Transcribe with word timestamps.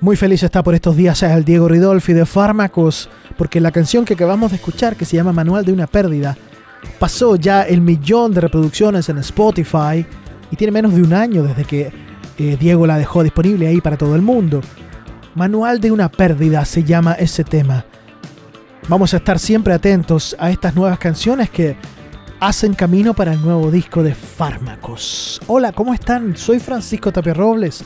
Muy 0.00 0.16
feliz 0.16 0.42
está 0.42 0.64
por 0.64 0.74
estos 0.74 0.96
días 0.96 1.22
el 1.22 1.44
Diego 1.44 1.68
Ridolfi 1.68 2.12
de 2.12 2.26
Fármacos, 2.26 3.08
porque 3.38 3.60
la 3.60 3.70
canción 3.70 4.04
que 4.04 4.14
acabamos 4.14 4.50
de 4.50 4.56
escuchar, 4.56 4.96
que 4.96 5.04
se 5.04 5.14
llama 5.14 5.32
Manual 5.32 5.64
de 5.64 5.72
una 5.72 5.86
pérdida, 5.86 6.36
pasó 6.98 7.36
ya 7.36 7.62
el 7.62 7.80
millón 7.80 8.34
de 8.34 8.40
reproducciones 8.40 9.08
en 9.08 9.18
Spotify 9.18 10.04
y 10.50 10.56
tiene 10.56 10.72
menos 10.72 10.92
de 10.92 11.02
un 11.02 11.12
año 11.12 11.44
desde 11.44 11.64
que 11.64 11.92
eh, 12.36 12.56
Diego 12.58 12.84
la 12.84 12.98
dejó 12.98 13.22
disponible 13.22 13.68
ahí 13.68 13.80
para 13.80 13.96
todo 13.96 14.16
el 14.16 14.22
mundo. 14.22 14.60
Manual 15.36 15.80
de 15.80 15.92
una 15.92 16.10
pérdida 16.10 16.64
se 16.64 16.82
llama 16.82 17.12
ese 17.12 17.44
tema. 17.44 17.84
Vamos 18.88 19.14
a 19.14 19.18
estar 19.18 19.38
siempre 19.38 19.72
atentos 19.72 20.34
a 20.36 20.50
estas 20.50 20.74
nuevas 20.74 20.98
canciones 20.98 21.48
que 21.48 21.76
hacen 22.40 22.74
camino 22.74 23.14
para 23.14 23.34
el 23.34 23.40
nuevo 23.40 23.70
disco 23.70 24.02
de 24.02 24.16
Fármacos. 24.16 25.40
Hola, 25.46 25.70
¿cómo 25.70 25.94
están? 25.94 26.36
Soy 26.36 26.58
Francisco 26.58 27.12
Tapia 27.12 27.34
Robles 27.34 27.84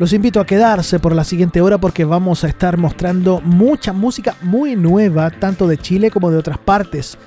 los 0.00 0.14
invito 0.14 0.40
a 0.40 0.46
quedarse 0.46 0.98
por 0.98 1.14
la 1.14 1.24
siguiente 1.24 1.60
hora 1.60 1.76
porque 1.76 2.06
vamos 2.06 2.42
a 2.42 2.48
estar 2.48 2.78
mostrando 2.78 3.42
mucha 3.42 3.92
música 3.92 4.34
muy 4.40 4.74
nueva, 4.74 5.30
tanto 5.30 5.68
de 5.68 5.76
Chile 5.76 6.10
como 6.10 6.30
de 6.30 6.38
otras 6.38 6.56
partes. 6.56 7.18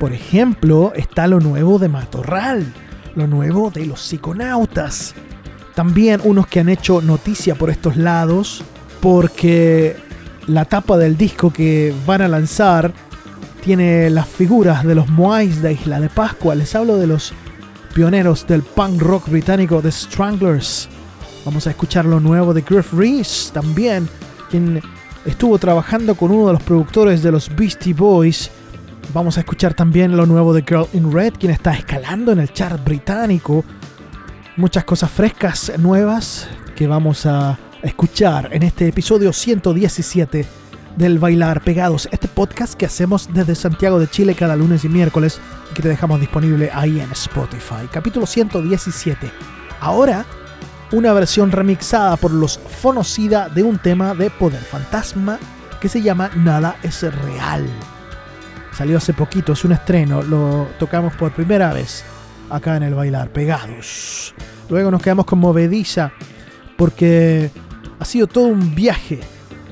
Por 0.00 0.14
ejemplo, 0.14 0.94
está 0.96 1.26
lo 1.26 1.40
nuevo 1.40 1.78
de 1.78 1.90
Matorral, 1.90 2.64
lo 3.16 3.26
nuevo 3.26 3.70
de 3.70 3.84
los 3.84 4.00
psiconautas. 4.00 5.14
También 5.74 6.22
unos 6.24 6.46
que 6.46 6.60
han 6.60 6.70
hecho 6.70 7.02
noticia 7.02 7.54
por 7.54 7.68
estos 7.68 7.98
lados 7.98 8.64
porque 9.02 9.94
la 10.46 10.64
tapa 10.64 10.96
del 10.96 11.18
disco 11.18 11.52
que 11.52 11.94
van 12.06 12.22
a 12.22 12.28
lanzar 12.28 12.94
tiene 13.62 14.08
las 14.08 14.26
figuras 14.26 14.84
de 14.84 14.94
los 14.94 15.10
Moais 15.10 15.60
de 15.60 15.74
Isla 15.74 16.00
de 16.00 16.08
Pascua. 16.08 16.54
Les 16.54 16.74
hablo 16.74 16.96
de 16.96 17.08
los 17.08 17.34
pioneros 17.92 18.46
del 18.46 18.62
punk 18.62 19.02
rock 19.02 19.28
británico 19.28 19.82
The 19.82 19.92
Stranglers. 19.92 20.88
Vamos 21.44 21.66
a 21.66 21.70
escuchar 21.70 22.04
lo 22.04 22.20
nuevo 22.20 22.54
de 22.54 22.62
Griff 22.62 22.92
Reese 22.92 23.52
también, 23.52 24.08
quien 24.48 24.80
estuvo 25.24 25.58
trabajando 25.58 26.14
con 26.14 26.30
uno 26.30 26.46
de 26.46 26.52
los 26.52 26.62
productores 26.62 27.22
de 27.22 27.32
los 27.32 27.54
Beastie 27.54 27.94
Boys. 27.94 28.50
Vamos 29.12 29.36
a 29.36 29.40
escuchar 29.40 29.74
también 29.74 30.16
lo 30.16 30.24
nuevo 30.24 30.54
de 30.54 30.62
Girl 30.62 30.86
in 30.92 31.12
Red, 31.12 31.34
quien 31.34 31.50
está 31.50 31.72
escalando 31.74 32.30
en 32.30 32.38
el 32.38 32.52
chart 32.52 32.82
británico. 32.84 33.64
Muchas 34.56 34.84
cosas 34.84 35.10
frescas, 35.10 35.72
nuevas, 35.78 36.48
que 36.76 36.86
vamos 36.86 37.26
a 37.26 37.58
escuchar 37.82 38.48
en 38.52 38.62
este 38.62 38.86
episodio 38.86 39.32
117 39.32 40.46
del 40.96 41.18
Bailar 41.18 41.62
Pegados, 41.62 42.08
este 42.12 42.28
podcast 42.28 42.74
que 42.74 42.86
hacemos 42.86 43.28
desde 43.32 43.56
Santiago 43.56 43.98
de 43.98 44.08
Chile 44.08 44.36
cada 44.36 44.54
lunes 44.54 44.84
y 44.84 44.88
miércoles 44.88 45.40
y 45.70 45.74
que 45.74 45.82
te 45.82 45.88
dejamos 45.88 46.20
disponible 46.20 46.70
ahí 46.72 47.00
en 47.00 47.10
Spotify. 47.10 47.88
Capítulo 47.90 48.26
117. 48.26 49.28
Ahora 49.80 50.24
una 50.92 51.12
versión 51.14 51.50
remixada 51.50 52.16
por 52.16 52.32
los 52.32 52.58
Fonocida 52.58 53.48
de 53.48 53.62
un 53.62 53.78
tema 53.78 54.14
de 54.14 54.28
Poder 54.30 54.60
Fantasma 54.60 55.38
que 55.80 55.88
se 55.88 56.02
llama 56.02 56.30
Nada 56.36 56.76
es 56.82 57.02
Real. 57.02 57.66
Salió 58.72 58.98
hace 58.98 59.14
poquito, 59.14 59.54
es 59.54 59.64
un 59.64 59.72
estreno, 59.72 60.22
lo 60.22 60.68
tocamos 60.78 61.14
por 61.14 61.32
primera 61.32 61.72
vez 61.72 62.04
acá 62.50 62.76
en 62.76 62.82
el 62.82 62.94
bailar, 62.94 63.30
pegados. 63.30 64.34
Luego 64.68 64.90
nos 64.90 65.02
quedamos 65.02 65.24
con 65.24 65.38
Movediza 65.38 66.12
porque 66.76 67.50
ha 67.98 68.04
sido 68.04 68.26
todo 68.26 68.46
un 68.46 68.74
viaje 68.74 69.20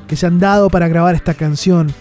que 0.09 0.17
se 0.17 0.27
han 0.27 0.41
dado 0.41 0.71
para 0.71 0.89
grabar 0.89 1.15
esta 1.15 1.35
canción. 1.35 1.93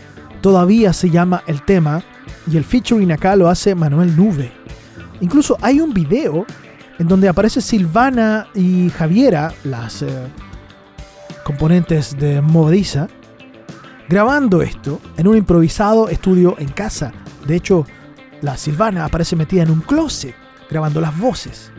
Todavía 0.41 0.93
se 0.93 1.09
llama 1.09 1.43
el 1.45 1.63
tema 1.63 2.03
y 2.49 2.55
el 2.55 2.63
featuring 2.63 3.11
acá 3.11 3.35
lo 3.35 3.49
hace 3.49 3.75
Manuel 3.75 4.15
Nube. 4.15 4.51
Incluso 5.19 5.57
hay 5.61 5.81
un 5.81 5.93
video 5.93 6.45
en 6.99 7.07
donde 7.07 7.29
aparece 7.29 7.61
Silvana 7.61 8.47
y 8.53 8.89
Javiera, 8.89 9.53
las 9.63 10.01
eh, 10.01 10.07
componentes 11.43 12.17
de 12.19 12.41
Movediza, 12.41 13.07
grabando 14.09 14.61
esto 14.61 14.99
en 15.17 15.27
un 15.27 15.37
improvisado 15.37 16.09
estudio 16.09 16.55
en 16.59 16.69
casa. 16.69 17.13
De 17.47 17.55
hecho, 17.55 17.85
la 18.41 18.57
Silvana 18.57 19.05
aparece 19.05 19.35
metida 19.35 19.63
en 19.63 19.71
un 19.71 19.81
closet 19.81 20.35
grabando 20.69 20.99
las 21.01 21.17
voces. 21.17 21.71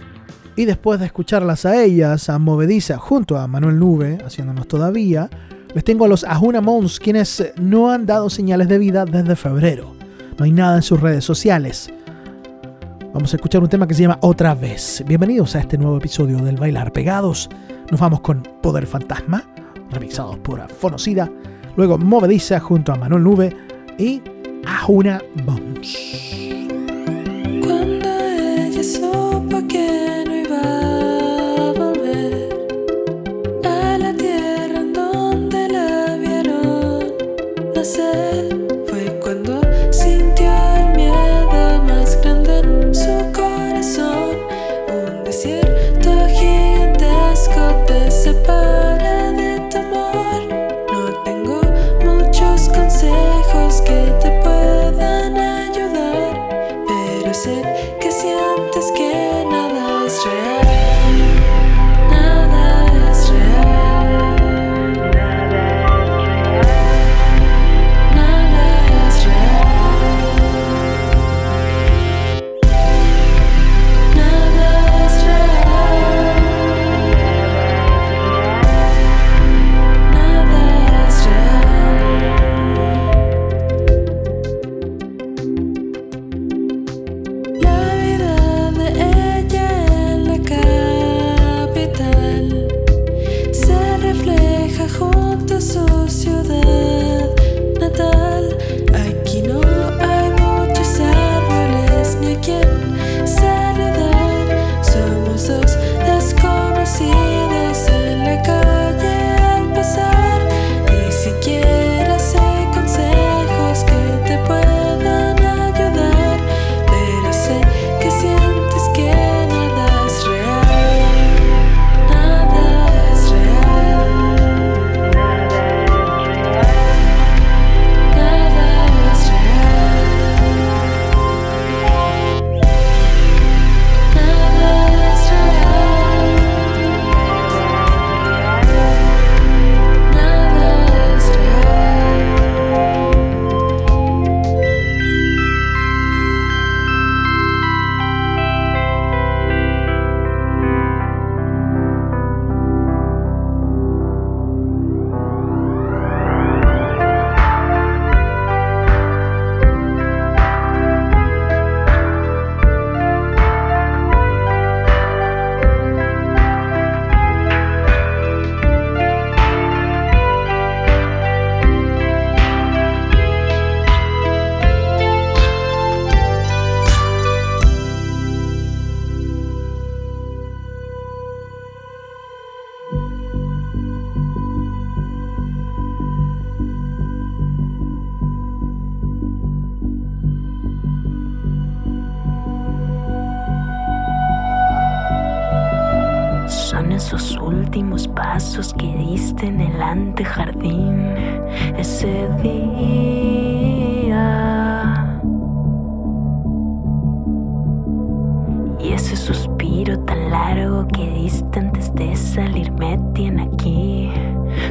Y 0.57 0.65
después 0.65 0.99
de 0.99 1.07
escucharlas 1.07 1.65
a 1.65 1.83
ellas, 1.83 2.29
a 2.29 2.39
Movediza, 2.39 2.99
junto 2.99 3.39
a 3.39 3.47
Manuel 3.47 3.79
Nube, 3.79 4.19
haciéndonos 4.25 4.67
todavía, 4.69 5.31
les 5.75 5.85
tengo 5.85 6.07
a 6.07 6.09
los 6.09 6.25
Ajuna 6.25 6.61
Mons, 6.61 6.99
quienes 6.99 7.53
no 7.61 7.91
han 7.91 8.07
dado 8.07 8.31
señales 8.31 8.69
de 8.69 8.79
vida 8.79 9.05
desde 9.05 9.37
febrero. 9.37 9.95
No 10.39 10.45
hay 10.45 10.53
nada 10.53 10.77
en 10.77 10.83
sus 10.83 11.01
redes 11.01 11.25
sociales. 11.25 11.91
Vamos 13.13 13.33
a 13.33 13.37
escuchar 13.37 13.63
un 13.63 13.69
tema 13.69 13.89
que 13.89 13.95
se 13.95 14.03
llama 14.03 14.19
Otra 14.23 14.55
vez. 14.55 15.03
Bienvenidos 15.07 15.57
a 15.57 15.61
este 15.61 15.77
nuevo 15.77 15.97
episodio 15.99 16.39
del 16.39 16.57
Bailar 16.57 16.93
Pegados. 16.93 17.51
Nos 17.91 18.01
vamos 18.01 18.21
con 18.21 18.43
Poder 18.63 18.87
Fantasma, 18.87 19.45
remixados 19.91 20.39
por 20.39 20.69
Fonocida 20.71 21.31
luego 21.77 21.99
Movediza 21.99 22.61
junto 22.61 22.93
a 22.93 22.97
Manuel 22.97 23.25
Nube 23.25 23.57
y 23.99 24.23
Ajuna 24.65 25.23
Bones. 25.45 25.97
Cuando 27.63 28.09
ella 28.09 28.83
supo 28.83 29.67
que 29.69 30.10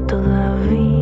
todavía. 0.09 0.98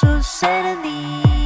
Quiso 0.00 0.22
ser 0.22 0.82
día. 0.82 1.39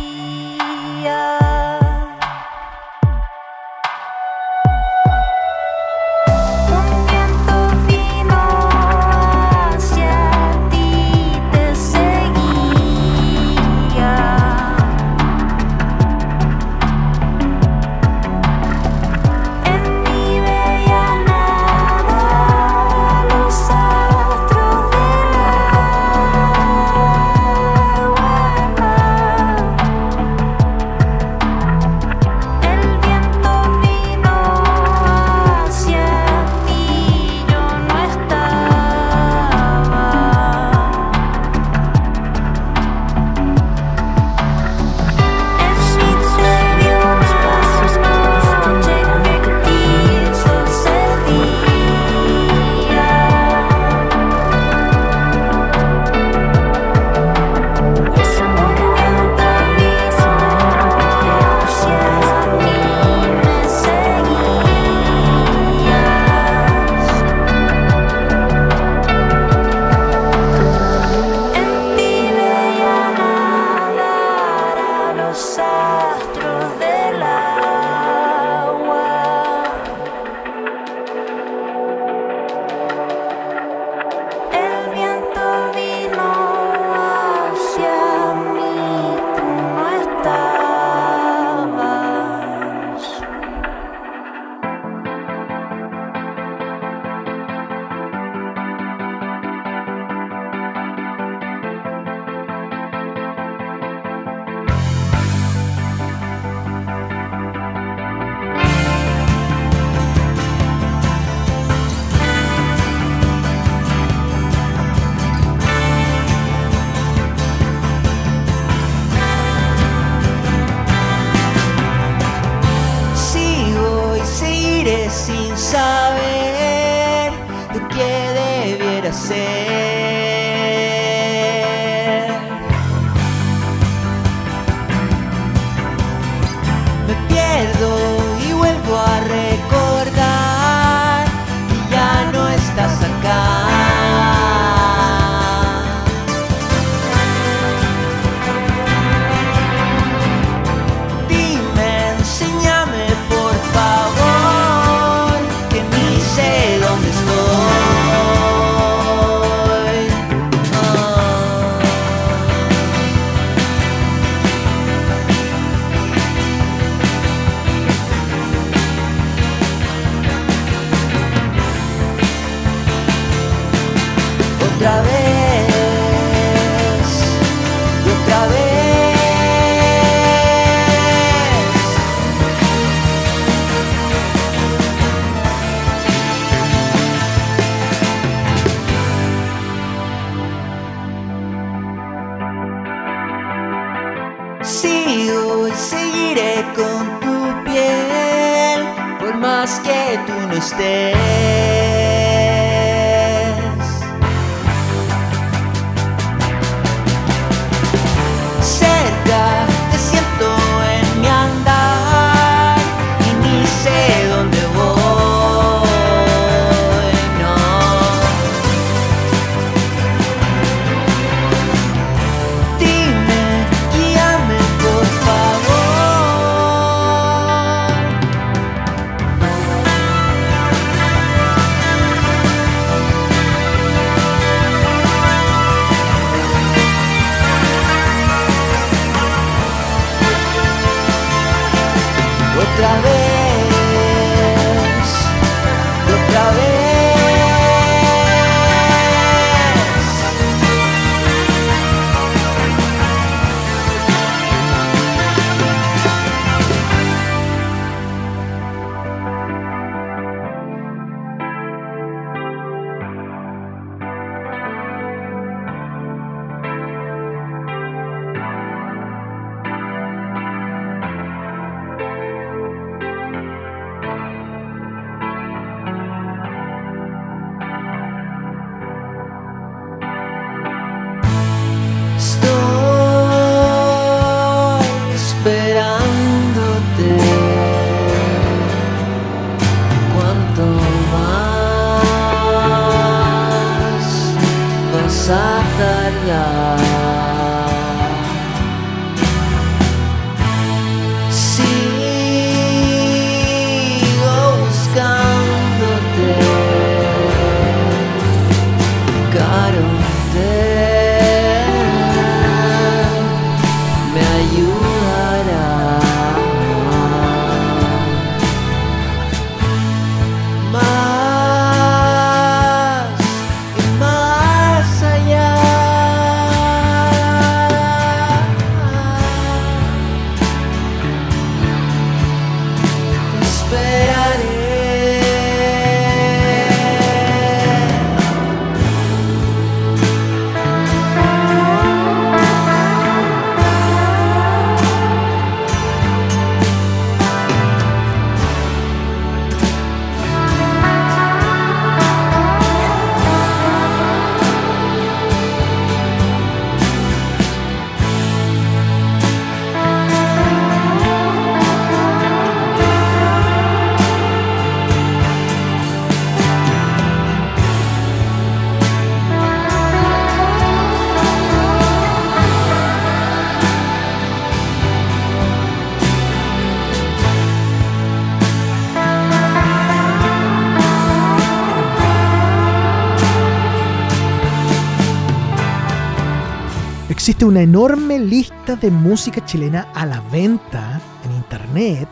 Existe 387.34 387.46
una 387.46 387.62
enorme 387.62 388.20
lista 388.20 388.76
de 388.76 388.92
música 388.92 389.44
chilena 389.44 389.88
a 389.92 390.06
la 390.06 390.20
venta 390.30 391.00
en 391.24 391.34
internet, 391.34 392.08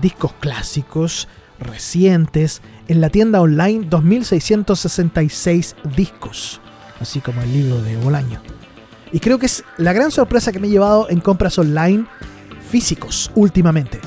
discos 0.00 0.32
clásicos, 0.40 1.28
recientes, 1.60 2.62
en 2.88 3.02
la 3.02 3.10
tienda 3.10 3.42
online 3.42 3.84
2666 3.90 5.76
discos, 5.94 6.62
así 7.00 7.20
como 7.20 7.42
el 7.42 7.52
libro 7.52 7.82
de 7.82 7.98
Bolaño. 7.98 8.40
Y 9.12 9.20
creo 9.20 9.38
que 9.38 9.44
es 9.44 9.62
la 9.76 9.92
gran 9.92 10.10
sorpresa 10.10 10.52
que 10.52 10.58
me 10.58 10.68
he 10.68 10.70
llevado 10.70 11.10
en 11.10 11.20
compras 11.20 11.58
online 11.58 12.06
físicos 12.70 13.30
últimamente. 13.34 14.00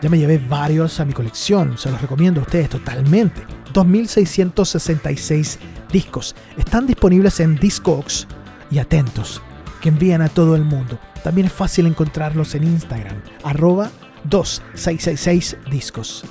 Ya 0.00 0.08
me 0.08 0.18
llevé 0.18 0.38
varios 0.38 0.98
a 0.98 1.04
mi 1.04 1.12
colección, 1.12 1.76
se 1.76 1.90
los 1.90 2.00
recomiendo 2.00 2.40
a 2.40 2.44
ustedes 2.44 2.70
totalmente. 2.70 3.44
2666 3.74 5.58
discos. 5.92 6.34
Están 6.56 6.86
disponibles 6.86 7.38
en 7.40 7.56
Discogs 7.56 8.26
y 8.70 8.78
atentos, 8.78 9.42
que 9.80 9.88
envían 9.88 10.22
a 10.22 10.28
todo 10.28 10.56
el 10.56 10.64
mundo. 10.64 10.98
También 11.22 11.46
es 11.46 11.52
fácil 11.52 11.86
encontrarlos 11.86 12.54
en 12.54 12.64
Instagram, 12.64 13.16
arroba 13.42 13.90
2666 14.24 15.56
discos. 15.70 16.24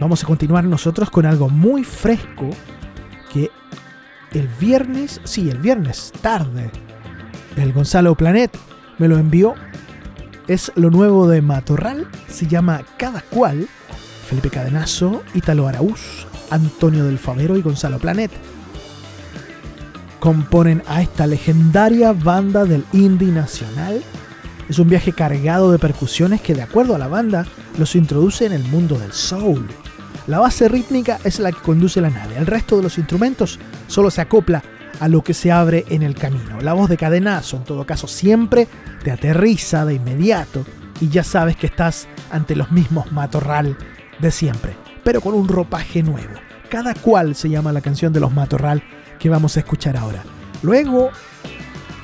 Vamos 0.00 0.22
a 0.24 0.26
continuar 0.26 0.64
nosotros 0.64 1.10
con 1.10 1.26
algo 1.26 1.48
muy 1.48 1.84
fresco 1.84 2.50
que 3.32 3.50
el 4.32 4.48
viernes, 4.60 5.20
sí, 5.24 5.48
el 5.48 5.58
viernes 5.58 6.12
tarde, 6.20 6.70
el 7.56 7.72
Gonzalo 7.72 8.14
Planet 8.14 8.56
me 8.98 9.08
lo 9.08 9.18
envió. 9.18 9.54
Es 10.48 10.72
lo 10.74 10.90
nuevo 10.90 11.28
de 11.28 11.40
Matorral, 11.40 12.08
se 12.28 12.46
llama 12.46 12.82
Cada 12.98 13.22
Cual. 13.22 13.68
Felipe 14.28 14.50
Cadenazo, 14.50 15.22
Ítalo 15.34 15.68
Araúz, 15.68 16.26
Antonio 16.50 17.04
del 17.04 17.18
Favero 17.18 17.56
y 17.56 17.62
Gonzalo 17.62 17.98
Planet 17.98 18.30
componen 20.24 20.82
a 20.86 21.02
esta 21.02 21.26
legendaria 21.26 22.14
banda 22.14 22.64
del 22.64 22.82
indie 22.94 23.28
nacional. 23.28 24.02
Es 24.70 24.78
un 24.78 24.88
viaje 24.88 25.12
cargado 25.12 25.70
de 25.70 25.78
percusiones 25.78 26.40
que 26.40 26.54
de 26.54 26.62
acuerdo 26.62 26.94
a 26.94 26.98
la 26.98 27.08
banda 27.08 27.44
los 27.76 27.94
introduce 27.94 28.46
en 28.46 28.54
el 28.54 28.64
mundo 28.64 28.98
del 28.98 29.12
soul. 29.12 29.68
La 30.26 30.38
base 30.38 30.66
rítmica 30.70 31.18
es 31.24 31.40
la 31.40 31.52
que 31.52 31.60
conduce 31.60 32.00
la 32.00 32.08
nave, 32.08 32.38
el 32.38 32.46
resto 32.46 32.78
de 32.78 32.84
los 32.84 32.96
instrumentos 32.96 33.58
solo 33.86 34.10
se 34.10 34.22
acopla 34.22 34.62
a 34.98 35.08
lo 35.08 35.22
que 35.22 35.34
se 35.34 35.52
abre 35.52 35.84
en 35.90 36.02
el 36.02 36.14
camino. 36.14 36.58
La 36.62 36.72
voz 36.72 36.88
de 36.88 36.96
cadenazo, 36.96 37.58
en 37.58 37.64
todo 37.64 37.84
caso, 37.84 38.06
siempre 38.06 38.66
te 39.02 39.10
aterriza 39.10 39.84
de 39.84 39.92
inmediato 39.92 40.64
y 41.02 41.10
ya 41.10 41.22
sabes 41.22 41.54
que 41.54 41.66
estás 41.66 42.08
ante 42.30 42.56
los 42.56 42.72
mismos 42.72 43.12
matorral 43.12 43.76
de 44.20 44.30
siempre, 44.30 44.74
pero 45.04 45.20
con 45.20 45.34
un 45.34 45.48
ropaje 45.48 46.02
nuevo. 46.02 46.32
Cada 46.70 46.94
cual 46.94 47.34
se 47.34 47.50
llama 47.50 47.74
la 47.74 47.82
canción 47.82 48.10
de 48.14 48.20
los 48.20 48.32
matorral 48.32 48.82
que 49.18 49.28
vamos 49.28 49.56
a 49.56 49.60
escuchar 49.60 49.96
ahora. 49.96 50.22
Luego, 50.62 51.10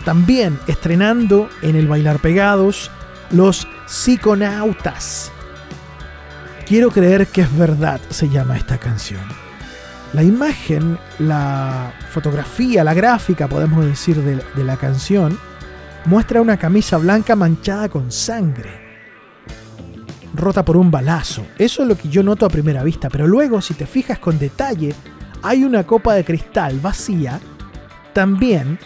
también 0.05 0.59
estrenando 0.66 1.49
en 1.62 1.77
el 1.77 1.87
Bailar 1.87 2.18
Pegados, 2.18 2.90
los 3.31 3.66
Psiconautas. 3.87 5.31
Quiero 6.66 6.90
creer 6.90 7.27
que 7.27 7.42
es 7.42 7.57
verdad, 7.57 8.01
se 8.11 8.29
llama 8.29 8.57
esta 8.57 8.79
canción. 8.79 9.23
La 10.12 10.23
imagen, 10.23 10.99
la 11.18 11.92
fotografía, 12.11 12.83
la 12.85 12.94
gráfica, 12.94 13.49
podemos 13.49 13.85
decir, 13.85 14.16
de, 14.16 14.42
de 14.55 14.64
la 14.64 14.77
canción, 14.77 15.38
muestra 16.05 16.40
una 16.40 16.57
camisa 16.57 16.96
blanca 16.96 17.37
manchada 17.37 17.88
con 17.88 18.11
sangre, 18.11 18.70
rota 20.35 20.64
por 20.64 20.77
un 20.77 20.90
balazo. 20.90 21.46
Eso 21.59 21.83
es 21.83 21.88
lo 21.88 21.96
que 21.96 22.09
yo 22.09 22.23
noto 22.23 22.46
a 22.46 22.51
primera 22.51 22.83
vista, 22.83 23.09
pero 23.09 23.27
luego, 23.27 23.61
si 23.61 23.75
te 23.75 23.87
fijas 23.87 24.18
con 24.18 24.38
detalle, 24.38 24.94
hay 25.42 25.64
una 25.64 25.87
copa 25.87 26.14
de 26.14 26.24
cristal 26.24 26.81
vacía, 26.81 27.40
también, 28.12 28.79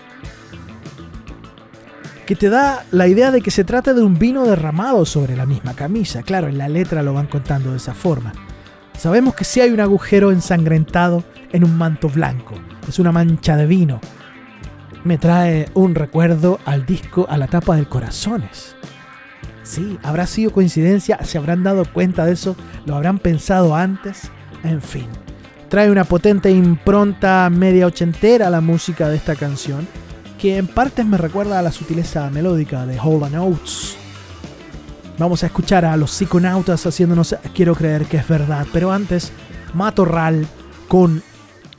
que 2.26 2.36
te 2.36 2.48
da 2.48 2.84
la 2.90 3.06
idea 3.06 3.30
de 3.30 3.40
que 3.40 3.50
se 3.50 3.64
trata 3.64 3.92
de 3.92 4.02
un 4.02 4.18
vino 4.18 4.44
derramado 4.44 5.04
sobre 5.04 5.36
la 5.36 5.46
misma 5.46 5.74
camisa. 5.74 6.22
Claro, 6.22 6.48
en 6.48 6.58
la 6.58 6.68
letra 6.68 7.02
lo 7.02 7.12
van 7.12 7.26
contando 7.26 7.70
de 7.70 7.76
esa 7.76 7.94
forma. 7.94 8.32
Sabemos 8.96 9.34
que 9.34 9.44
sí 9.44 9.60
hay 9.60 9.70
un 9.70 9.80
agujero 9.80 10.30
ensangrentado 10.30 11.24
en 11.52 11.64
un 11.64 11.76
manto 11.76 12.08
blanco. 12.08 12.54
Es 12.88 12.98
una 12.98 13.12
mancha 13.12 13.56
de 13.56 13.66
vino. 13.66 14.00
Me 15.04 15.18
trae 15.18 15.68
un 15.74 15.94
recuerdo 15.94 16.58
al 16.64 16.86
disco 16.86 17.26
a 17.28 17.36
la 17.36 17.46
tapa 17.46 17.76
del 17.76 17.88
Corazones. 17.88 18.74
Sí, 19.62 19.98
habrá 20.02 20.26
sido 20.26 20.50
coincidencia, 20.52 21.18
se 21.24 21.38
habrán 21.38 21.62
dado 21.62 21.84
cuenta 21.84 22.24
de 22.24 22.32
eso, 22.32 22.56
lo 22.86 22.96
habrán 22.96 23.18
pensado 23.18 23.74
antes, 23.74 24.30
en 24.62 24.80
fin. 24.80 25.08
Trae 25.74 25.90
una 25.90 26.04
potente 26.04 26.52
impronta 26.52 27.50
media 27.50 27.88
ochentera 27.88 28.46
a 28.46 28.50
la 28.50 28.60
música 28.60 29.08
de 29.08 29.16
esta 29.16 29.34
canción, 29.34 29.88
que 30.38 30.56
en 30.56 30.68
partes 30.68 31.04
me 31.04 31.18
recuerda 31.18 31.58
a 31.58 31.62
la 31.62 31.72
sutileza 31.72 32.30
melódica 32.30 32.87
de 32.87 32.96
Hall 32.96 33.24
Oates. 33.24 33.96
Vamos 35.18 35.42
a 35.42 35.46
escuchar 35.46 35.84
a 35.84 35.96
los 35.96 36.12
psiconautas 36.12 36.87
haciéndonos 36.87 37.34
quiero 37.56 37.74
creer 37.74 38.04
que 38.04 38.18
es 38.18 38.28
verdad, 38.28 38.68
pero 38.72 38.92
antes, 38.92 39.32
Matorral 39.74 40.46
con 40.87 41.24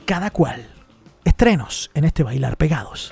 cada 0.04 0.30
cual. 0.30 0.66
Estrenos 1.24 1.90
en 1.94 2.04
este 2.04 2.22
bailar 2.22 2.58
pegados. 2.58 3.10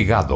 Bailar 0.00 0.28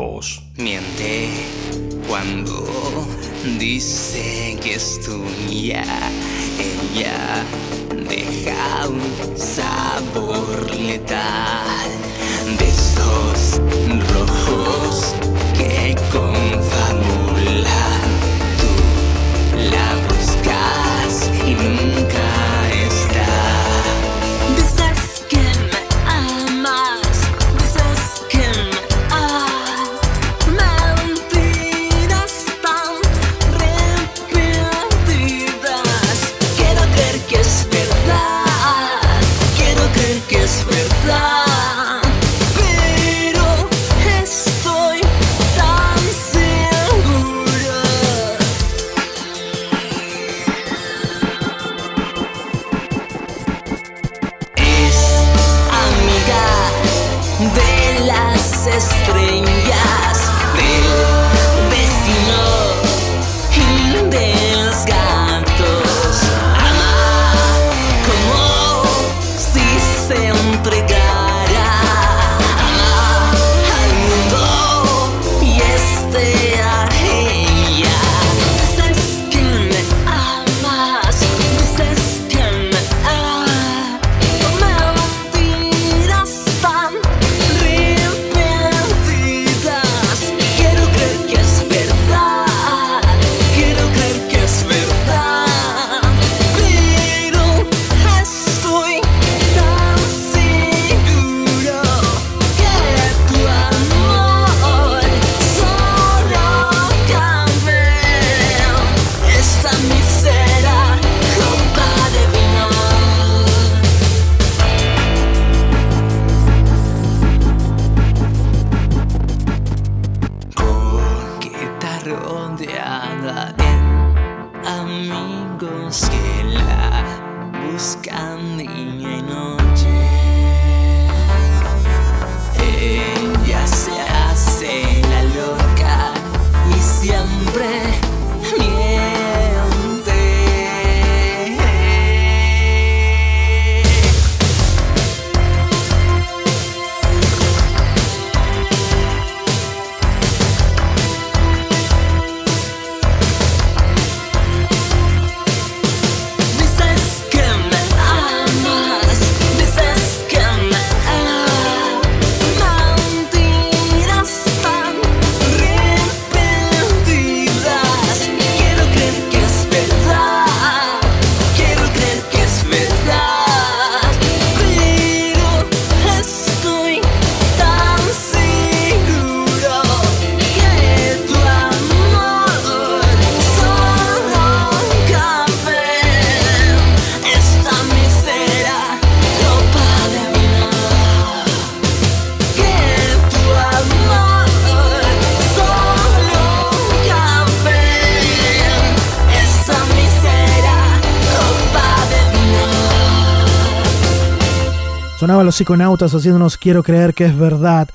Los 205.44 205.56
psiconautas 205.56 206.14
haciéndonos 206.14 206.56
Quiero 206.56 206.82
creer 206.82 207.12
que 207.12 207.26
es 207.26 207.38
verdad. 207.38 207.90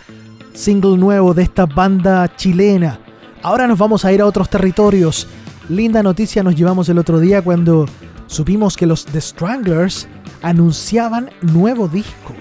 Single 0.54 0.98
nuevo 0.98 1.34
de 1.34 1.42
esta 1.42 1.66
banda 1.66 2.36
chilena. 2.36 3.00
Ahora 3.42 3.66
nos 3.66 3.80
vamos 3.80 4.06
a 4.06 4.14
ir 4.14 4.22
a 4.22 4.28
otros 4.28 4.52
territorios. 4.52 5.26
Linda 5.68 6.04
noticia 6.04 6.44
nos 6.44 6.56
llevamos 6.56 6.90
el 6.90 7.00
otro 7.00 7.20
día 7.20 7.42
cuando 7.42 7.88
supimos 8.28 8.78
que 8.78 8.86
los 8.86 9.04
The 9.04 9.20
Stranglers 9.20 10.08
anunciaban 10.44 11.32
nuevo 11.42 11.88
disco. 11.88 12.36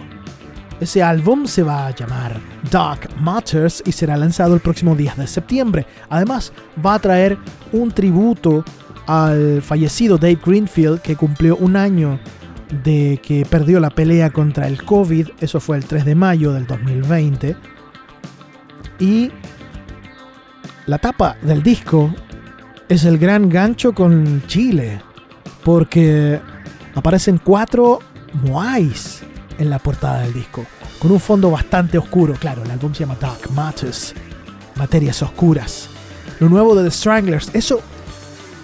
Ese 0.79 1.03
álbum 1.03 1.47
se 1.47 1.63
va 1.63 1.87
a 1.87 1.95
llamar 1.95 2.39
Dark 2.71 3.09
Matters 3.19 3.83
y 3.87 3.93
será 3.93 4.15
lanzado 4.15 4.55
el 4.55 4.61
próximo 4.61 4.95
10 4.95 5.17
de 5.17 5.27
septiembre. 5.27 5.87
Además, 6.11 6.53
va 6.85 6.95
a 6.95 6.99
traer 6.99 7.39
un 7.73 7.93
tributo 7.93 8.63
al 9.07 9.63
fallecido 9.63 10.19
Dave 10.19 10.39
Greenfield 10.45 11.01
que 11.01 11.17
cumplió 11.17 11.57
un 11.57 11.77
año 11.77 12.21
de 12.71 13.21
que 13.23 13.45
perdió 13.45 13.81
la 13.81 13.91
pelea 13.91 14.31
contra 14.31 14.67
el 14.67 14.83
COVID. 14.83 15.29
Eso 15.41 15.61
fue 15.61 15.77
el 15.77 15.85
3 15.85 16.05
de 16.05 16.15
mayo 16.15 16.53
del 16.53 16.67
2020. 16.67 17.57
Y 18.99 19.31
la 20.87 20.99
tapa 20.99 21.37
del 21.43 21.63
disco 21.63 22.15
es 22.89 23.05
el 23.05 23.19
gran 23.19 23.49
gancho 23.49 23.93
con 23.93 24.43
Chile. 24.47 25.01
Porque 25.65 26.41
aparecen 26.95 27.39
cuatro 27.43 28.01
Moais 28.45 29.23
en 29.59 29.71
la 29.71 29.79
portada 29.79 30.21
del 30.21 30.35
disco. 30.35 30.65
Con 30.99 31.13
un 31.13 31.21
fondo 31.21 31.51
bastante 31.51 31.99
oscuro. 31.99 32.35
Claro, 32.35 32.63
el 32.65 32.71
álbum 32.71 32.93
se 32.93 33.01
llama 33.01 33.17
Dark 33.21 33.51
Matters. 33.53 34.15
Materias 34.77 35.23
oscuras. 35.23 35.89
Lo 36.41 36.49
nuevo 36.49 36.75
de 36.75 36.85
The 36.85 36.91
Stranglers. 36.91 37.51
Eso 37.55 37.81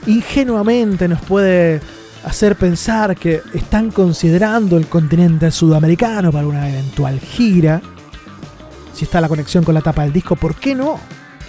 ingenuamente 0.06 1.08
nos 1.08 1.20
puede 1.22 1.80
hacer 2.24 2.56
pensar 2.56 3.16
que 3.16 3.42
están 3.52 3.90
considerando 3.90 4.76
el 4.76 4.86
continente 4.86 5.50
sudamericano 5.50 6.32
para 6.32 6.46
una 6.46 6.68
eventual 6.68 7.20
gira. 7.20 7.82
Si 8.92 9.04
está 9.04 9.20
la 9.20 9.28
conexión 9.28 9.64
con 9.64 9.74
la 9.74 9.82
tapa 9.82 10.02
del 10.02 10.12
disco, 10.12 10.36
¿por 10.36 10.54
qué 10.54 10.74
no? 10.74 10.98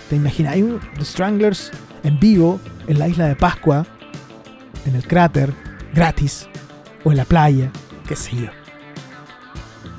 ¿Te 0.10 0.16
imaginas? 0.16 0.54
Hay 0.54 0.64
un 0.64 0.80
The 0.98 1.06
Stranglers 1.06 1.72
en 2.04 2.20
vivo 2.20 2.60
en 2.88 3.00
la 3.00 3.08
isla 3.08 3.28
de 3.28 3.36
Pascua, 3.36 3.86
en 4.86 4.96
el 4.96 5.08
cráter, 5.08 5.54
gratis, 5.94 6.48
o 7.04 7.12
en 7.12 7.18
la 7.18 7.26
playa, 7.26 7.72
qué 8.08 8.16
sé 8.16 8.36
yo. 8.36 8.50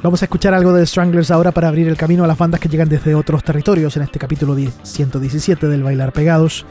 Vamos 0.03 0.23
a 0.23 0.27
escuchar 0.27 0.55
algo 0.55 0.73
de 0.73 0.83
The 0.83 0.87
Stranglers 0.87 1.31
ahora 1.31 1.53
para 1.53 1.69
abrir 1.69 1.89
el 1.89 1.97
camino 1.97 2.23
a 2.23 2.27
las 2.27 2.39
bandas 2.39 2.61
que 2.61 2.69
llegan 2.69 2.89
desde 2.89 3.15
otros 3.15 3.43
territorios 3.43 3.97
en 3.97 4.03
este 4.03 4.19
capítulo 4.19 4.55
10 4.55 4.75
117 4.83 5.69
del 5.69 5.83
Bailar 5.83 6.12
Pegados. 6.12 6.67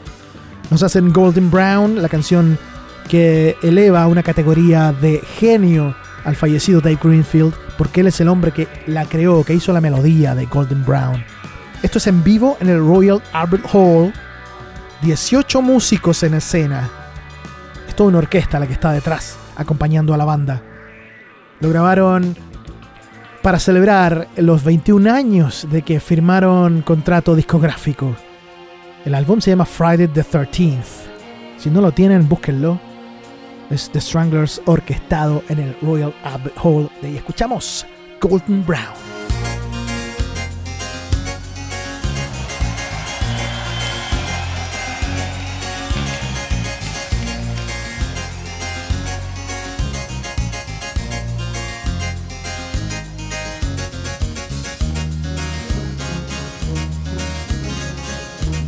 Nos 0.70 0.82
hacen 0.82 1.12
Golden 1.12 1.50
Brown, 1.50 2.00
la 2.00 2.08
canción 2.08 2.58
que 3.08 3.56
eleva 3.62 4.02
a 4.02 4.08
una 4.08 4.22
categoría 4.22 4.92
de 4.92 5.20
genio 5.38 5.94
al 6.24 6.36
fallecido 6.36 6.80
Dave 6.80 6.98
Greenfield, 7.02 7.54
porque 7.78 8.00
él 8.00 8.08
es 8.08 8.20
el 8.20 8.28
hombre 8.28 8.52
que 8.52 8.68
la 8.86 9.04
creó, 9.04 9.44
que 9.44 9.54
hizo 9.54 9.72
la 9.72 9.80
melodía 9.80 10.34
de 10.34 10.46
Golden 10.46 10.84
Brown. 10.84 11.24
Esto 11.82 11.98
es 11.98 12.06
en 12.06 12.24
vivo 12.24 12.56
en 12.60 12.68
el 12.68 12.78
Royal 12.78 13.22
Albert 13.32 13.64
Hall. 13.72 14.12
18 15.02 15.62
músicos 15.62 16.22
en 16.22 16.34
escena. 16.34 16.88
Es 17.86 17.94
toda 17.94 18.08
una 18.08 18.18
orquesta 18.18 18.58
la 18.58 18.66
que 18.66 18.72
está 18.72 18.92
detrás, 18.92 19.36
acompañando 19.56 20.14
a 20.14 20.16
la 20.16 20.24
banda. 20.24 20.62
Lo 21.60 21.68
grabaron 21.68 22.36
para 23.42 23.60
celebrar 23.60 24.26
los 24.36 24.64
21 24.64 25.12
años 25.12 25.68
de 25.70 25.82
que 25.82 26.00
firmaron 26.00 26.82
contrato 26.82 27.36
discográfico. 27.36 28.16
El 29.04 29.14
álbum 29.14 29.40
se 29.40 29.50
llama 29.50 29.64
Friday 29.64 30.08
the 30.08 30.24
13th. 30.24 31.06
Si 31.58 31.70
no 31.70 31.80
lo 31.80 31.92
tienen, 31.92 32.28
búsquenlo. 32.28 32.80
Es 33.70 33.90
The 33.90 34.00
Stranglers 34.00 34.60
orquestado 34.66 35.42
en 35.48 35.58
el 35.58 35.76
Royal 35.82 36.14
Albert 36.22 36.56
Hall. 36.62 36.90
De 37.02 37.08
ahí 37.08 37.16
escuchamos 37.16 37.84
Golden 38.20 38.64
Brown. 38.64 39.16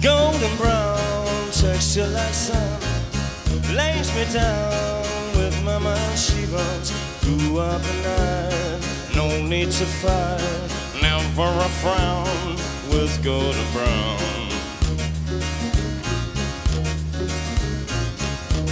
golden 0.00 0.56
brown 0.58 1.50
lays 2.12 2.87
me 4.18 4.32
down 4.32 5.02
with 5.36 5.54
mama 5.64 5.96
she 6.16 6.44
runs 6.46 6.90
through 7.20 7.58
up 7.58 7.80
the 7.82 7.96
night 8.02 8.80
no 9.14 9.26
need 9.46 9.70
to 9.70 9.86
fight 9.86 10.70
never 11.00 11.50
a 11.66 11.70
frown 11.82 12.56
with 12.90 13.12
golden 13.22 13.66
brown. 13.72 14.18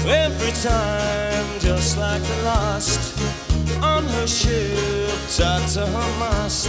Every 0.08 0.52
time 0.62 1.46
just 1.60 1.96
like 1.98 2.22
the 2.22 2.38
last 2.42 3.00
on 3.82 4.04
her 4.04 4.26
ship 4.26 5.18
tied 5.36 5.68
to 5.74 5.86
her 5.86 6.10
mast 6.18 6.68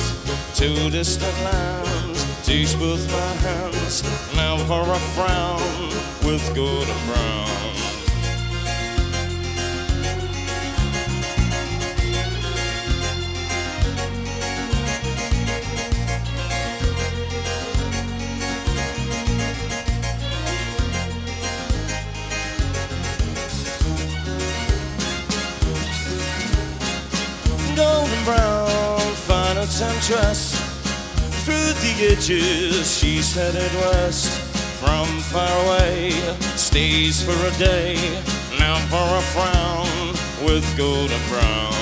to 0.58 0.90
distant 0.92 1.38
lands 1.48 2.20
teach 2.46 2.78
both 2.78 3.04
my 3.12 3.32
hands 3.48 4.04
never 4.36 4.82
a 4.98 5.00
frown 5.16 5.90
with 6.28 6.44
golden 6.56 7.00
brown 7.08 7.57
through 31.98 32.84
she's 32.84 33.34
headed 33.34 33.74
west 33.74 34.30
from 34.80 35.08
far 35.32 35.66
away 35.66 36.12
stays 36.56 37.24
for 37.24 37.32
a 37.32 37.58
day 37.58 37.96
now 38.60 38.78
for 38.86 39.18
a 39.18 39.22
frown 39.34 40.46
with 40.46 40.64
golden 40.78 41.20
brown 41.28 41.77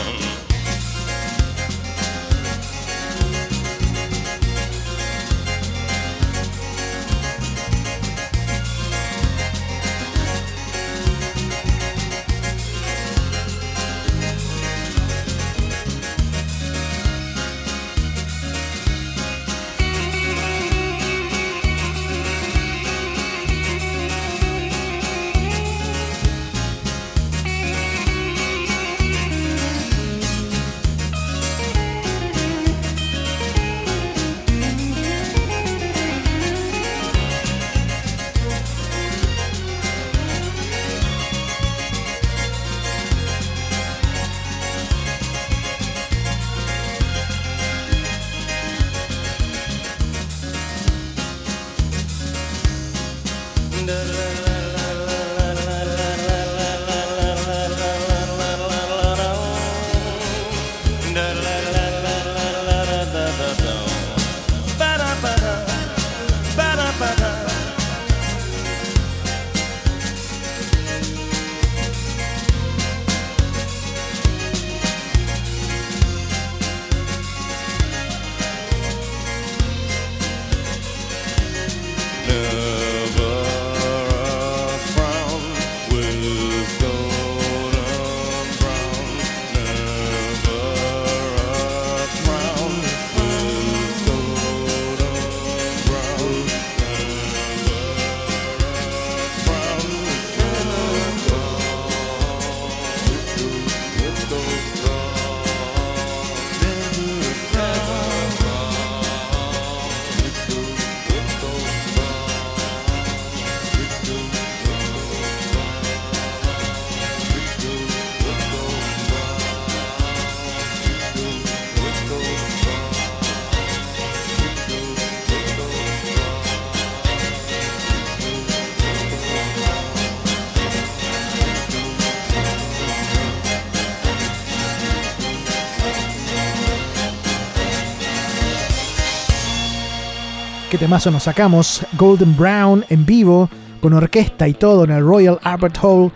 temazo 140.86 141.10
nos 141.10 141.24
sacamos. 141.24 141.82
Golden 141.98 142.38
Brown 142.38 142.86
en 142.89 143.08
vivo, 143.08 143.50
con 143.82 143.93
orquesta 143.93 144.48
y 144.48 144.54
todo 144.54 144.84
en 144.84 144.91
el 144.91 145.04
Royal 145.04 145.39
Albert 145.41 145.80
Hall 145.82 146.12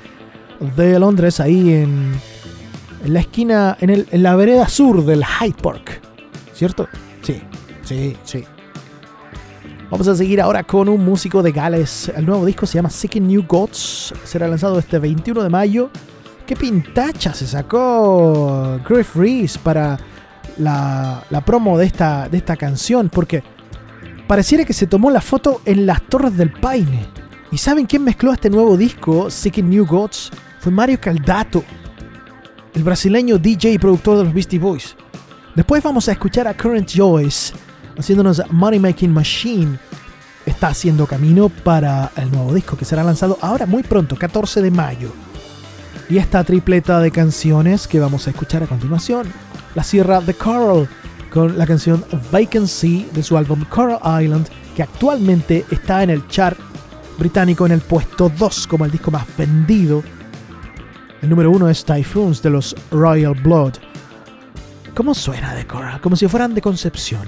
de 0.75 0.99
Londres, 0.99 1.39
ahí 1.39 1.73
en, 1.73 2.11
en 3.03 3.13
la 3.13 3.21
esquina, 3.21 3.75
en, 3.81 3.89
el- 3.89 4.07
en 4.11 4.21
la 4.21 4.35
vereda 4.35 4.67
sur 4.67 5.03
del 5.03 5.23
Hyde 5.25 5.55
Park. 5.59 6.01
¿Cierto? 6.53 6.87
Sí, 7.23 7.41
sí, 7.83 8.15
sí. 8.23 8.43
Vamos 9.89 10.07
a 10.07 10.15
seguir 10.15 10.39
ahora 10.39 10.61
con 10.63 10.87
un 10.87 11.03
músico 11.03 11.41
de 11.41 11.51
Gales. 11.51 12.11
El 12.15 12.27
nuevo 12.27 12.45
disco 12.45 12.67
se 12.67 12.75
llama 12.75 12.91
Seeking 12.91 13.27
New 13.27 13.45
Gods. 13.47 14.13
Será 14.23 14.47
lanzado 14.47 14.77
este 14.77 14.99
21 14.99 15.41
de 15.41 15.49
mayo. 15.49 15.89
¿Qué 16.45 16.55
pintacha 16.55 17.33
se 17.33 17.47
sacó 17.47 18.79
Griff 18.87 19.15
Reese 19.15 19.57
para 19.63 19.97
la, 20.59 21.23
la 21.31 21.41
promo 21.41 21.75
de 21.75 21.87
esta, 21.87 22.29
de 22.29 22.37
esta 22.37 22.55
canción? 22.55 23.09
Porque 23.09 23.41
pareciera 24.29 24.63
que 24.63 24.73
se 24.73 24.85
tomó 24.85 25.09
la 25.09 25.21
foto 25.21 25.59
en 25.65 25.87
las 25.87 26.03
Torres 26.03 26.37
del 26.37 26.51
Paine. 26.51 27.07
¿Y 27.51 27.57
saben 27.57 27.87
quién 27.87 28.03
mezcló 28.03 28.31
este 28.31 28.51
nuevo 28.51 28.77
disco, 28.77 29.31
Seeking 29.31 29.67
New 29.67 29.87
Gods? 29.87 30.29
Fue 30.59 30.71
Mario 30.71 31.01
Caldato, 31.01 31.63
el 32.75 32.83
brasileño 32.83 33.39
DJ 33.39 33.71
y 33.71 33.79
productor 33.79 34.19
de 34.19 34.25
los 34.25 34.33
Beastie 34.35 34.59
Boys. 34.59 34.95
Después 35.55 35.81
vamos 35.81 36.07
a 36.07 36.11
escuchar 36.11 36.47
a 36.47 36.53
Current 36.53 36.91
Joyce 36.95 37.55
haciéndonos 37.97 38.43
Money 38.51 38.79
Making 38.79 39.11
Machine. 39.11 39.79
Está 40.45 40.67
haciendo 40.67 41.07
camino 41.07 41.49
para 41.49 42.11
el 42.15 42.29
nuevo 42.29 42.53
disco 42.53 42.77
que 42.77 42.85
será 42.85 43.03
lanzado 43.03 43.35
ahora 43.41 43.65
muy 43.65 43.81
pronto, 43.81 44.15
14 44.15 44.61
de 44.61 44.69
mayo. 44.69 45.11
Y 46.07 46.19
esta 46.19 46.43
tripleta 46.43 46.99
de 46.99 47.09
canciones 47.09 47.87
que 47.87 47.99
vamos 47.99 48.27
a 48.27 48.29
escuchar 48.29 48.61
a 48.61 48.67
continuación 48.67 49.27
la 49.73 49.83
cierra 49.83 50.21
The 50.21 50.35
Coral 50.35 50.87
con 51.31 51.57
la 51.57 51.65
canción 51.65 52.03
Vacancy 52.31 53.07
de 53.13 53.23
su 53.23 53.37
álbum 53.37 53.63
Coral 53.65 54.23
Island, 54.23 54.47
que 54.75 54.83
actualmente 54.83 55.65
está 55.69 56.03
en 56.03 56.09
el 56.09 56.27
chart 56.27 56.57
británico 57.17 57.65
en 57.65 57.73
el 57.73 57.81
puesto 57.81 58.29
2 58.29 58.67
como 58.67 58.85
el 58.85 58.91
disco 58.91 59.11
más 59.11 59.25
vendido. 59.37 60.03
El 61.21 61.29
número 61.29 61.51
1 61.51 61.69
es 61.69 61.83
Typhoons 61.83 62.41
de 62.41 62.49
los 62.49 62.75
Royal 62.91 63.33
Blood. 63.33 63.73
¿Cómo 64.95 65.13
suena 65.13 65.53
The 65.53 65.67
Coral? 65.67 66.01
Como 66.01 66.15
si 66.15 66.27
fueran 66.27 66.53
de 66.53 66.61
Concepción. 66.61 67.27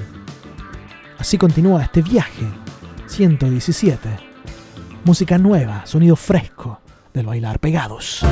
Así 1.18 1.38
continúa 1.38 1.84
este 1.84 2.02
viaje. 2.02 2.48
117. 3.08 4.10
Música 5.04 5.38
nueva, 5.38 5.86
sonido 5.86 6.16
fresco 6.16 6.80
del 7.14 7.26
bailar 7.26 7.60
pegados. 7.60 8.24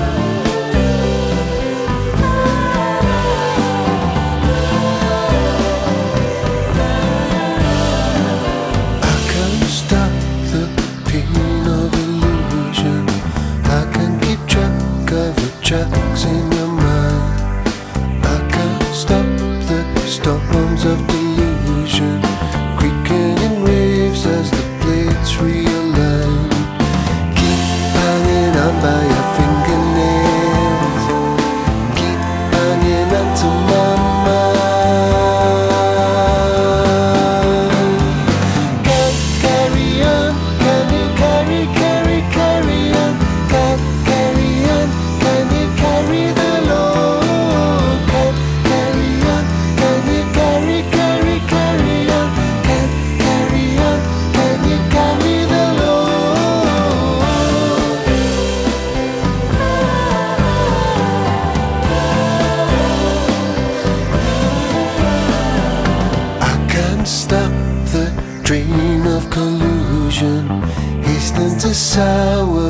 Tracks 15.70 16.26
in 16.26 16.52
your 16.54 16.68
mind. 16.68 17.68
I 18.26 18.38
can't 18.50 18.96
stop 18.96 19.24
the 19.70 20.00
storms 20.08 20.84
of 20.84 20.98
delusion, 21.06 22.20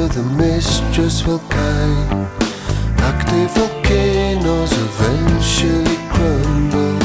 the 0.07 0.23
mistrustful 0.23 1.39
kind. 1.49 2.27
Active 2.99 3.51
volcanoes 3.51 4.71
eventually 4.71 5.97
crumble. 6.13 6.99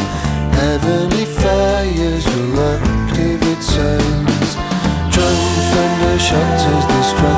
Heavenly 0.52 1.24
fires 1.24 2.24
will 2.26 2.60
activate 2.60 3.62
signs. 3.62 4.54
Drum 5.12 5.38
thunder 5.70 6.18
shatters 6.18 6.86
the 6.86 7.02
stratosphere. 7.02 7.33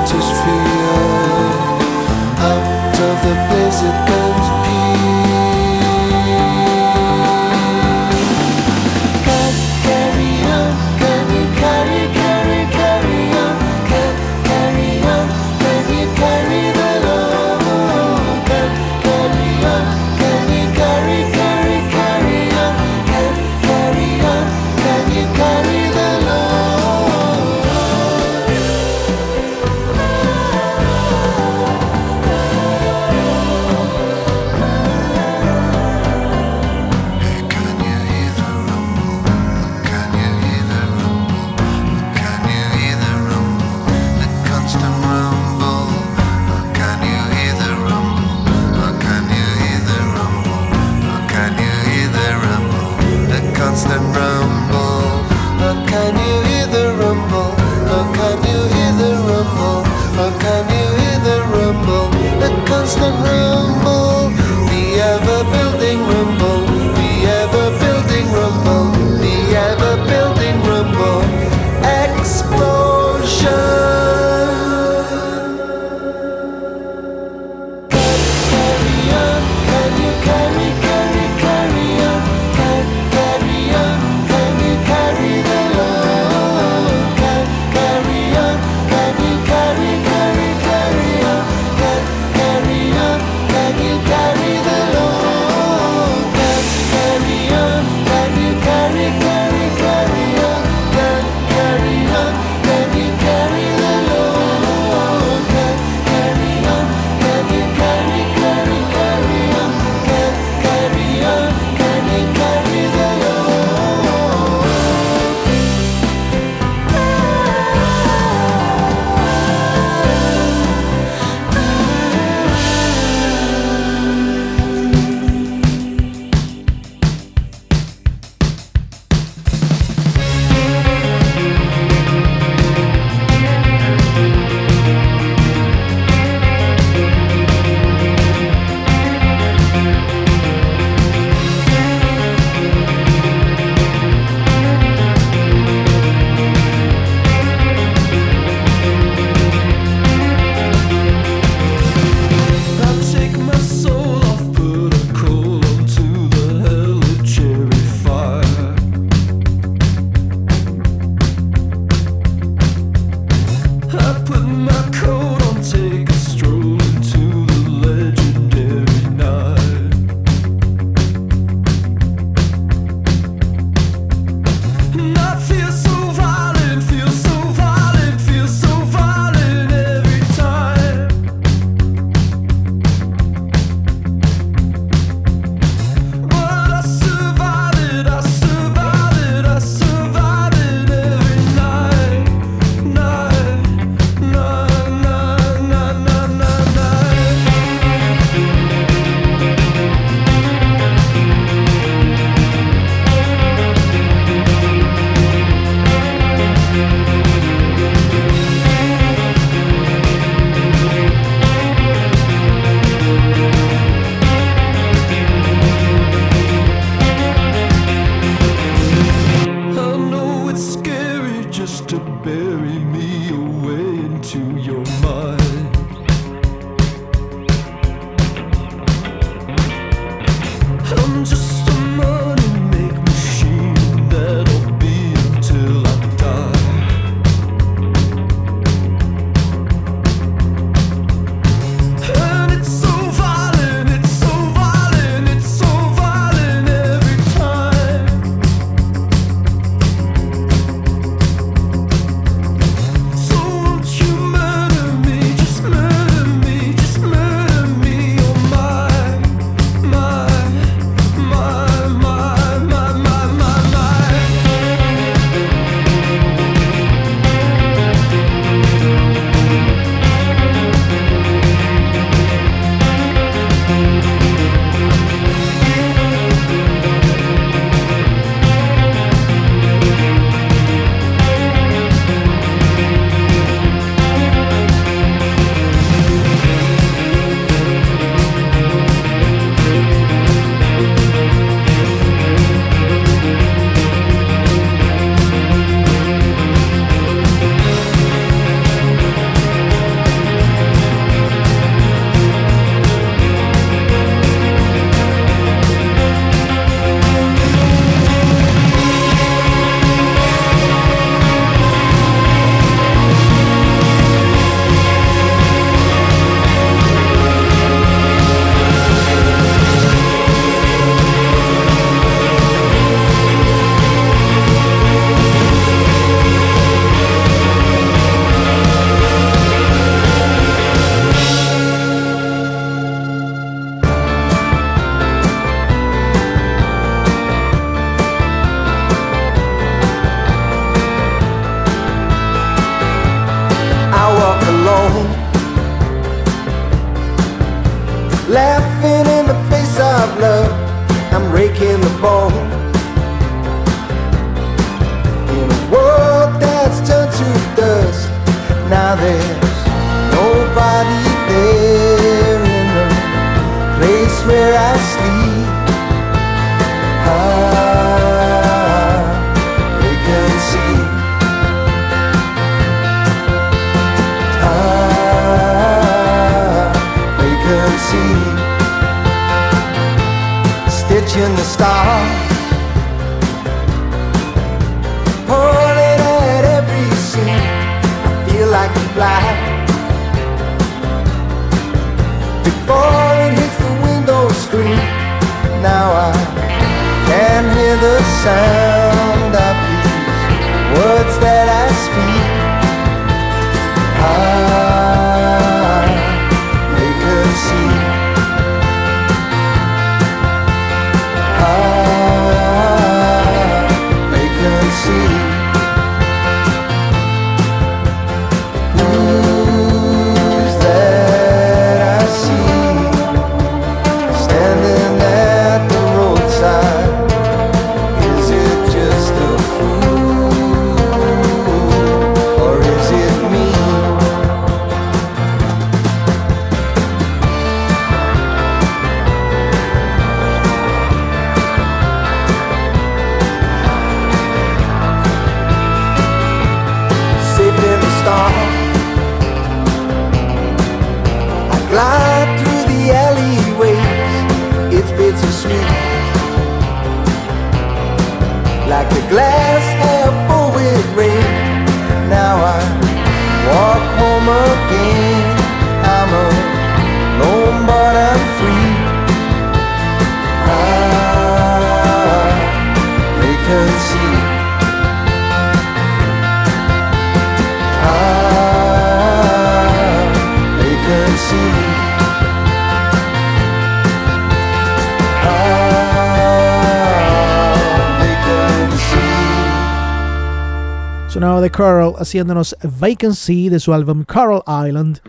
Haciéndonos 492.07 492.57
Vacancy 492.79 493.49
de 493.49 493.59
su 493.59 493.75
álbum 493.75 494.05
Coral 494.05 494.41
Island. 494.69 495.01